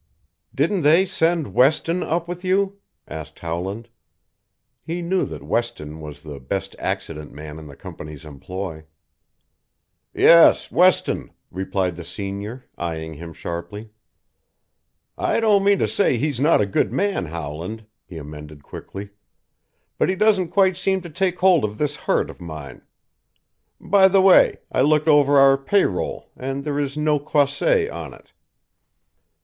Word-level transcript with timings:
"Didn't 0.55 0.81
they 0.81 1.05
send 1.05 1.53
Weston 1.53 2.01
up 2.01 2.27
with 2.27 2.43
you?" 2.43 2.79
asked 3.07 3.37
Howland. 3.37 3.87
He 4.81 5.03
knew 5.03 5.25
that 5.25 5.43
Weston 5.43 5.99
was 6.01 6.23
the 6.23 6.39
best 6.39 6.75
"accident 6.79 7.31
man" 7.33 7.59
in 7.59 7.67
the 7.67 7.75
company's 7.75 8.25
employ. 8.25 8.85
"Yes 10.11 10.71
Weston," 10.71 11.29
replied 11.51 11.97
the 11.97 12.03
senior, 12.03 12.65
eying 12.79 13.13
him 13.13 13.31
sharply. 13.31 13.91
"I 15.19 15.39
don't 15.39 15.63
mean 15.63 15.77
to 15.77 15.87
say 15.87 16.17
he's 16.17 16.39
not 16.39 16.61
a 16.61 16.65
good 16.65 16.91
man, 16.91 17.27
Howland," 17.27 17.85
he 18.03 18.17
amended 18.17 18.63
quickly. 18.63 19.11
"But 19.99 20.09
he 20.09 20.15
doesn't 20.15 20.49
quite 20.49 20.77
seem 20.77 21.01
to 21.01 21.11
take 21.11 21.37
hold 21.37 21.63
of 21.63 21.77
this 21.77 21.95
hurt 21.95 22.31
of 22.31 22.41
mine. 22.41 22.81
By 23.79 24.07
the 24.07 24.21
way, 24.23 24.61
I 24.71 24.81
looked 24.81 25.07
over 25.07 25.37
our 25.37 25.59
pay 25.59 25.85
roll 25.85 26.31
and 26.35 26.63
there 26.63 26.79
is 26.79 26.97
no 26.97 27.19
Croisset 27.19 27.91
on 27.91 28.15
it." 28.15 28.31